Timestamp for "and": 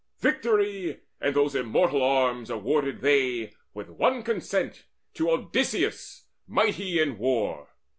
1.19-1.35